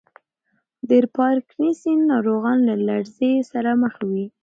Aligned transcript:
د 0.89 0.91
پارکینسن 1.15 1.97
ناروغان 2.11 2.57
له 2.69 2.75
لړزې 2.87 3.31
سره 3.51 3.69
مخ 3.81 3.95
وي. 4.09 4.25